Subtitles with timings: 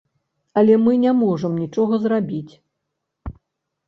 [0.59, 2.53] Але мы не можам нічога зрабіць.